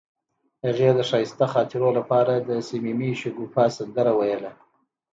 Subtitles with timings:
[0.65, 4.51] هغې د ښایسته خاطرو لپاره د صمیمي شګوفه سندره ویله.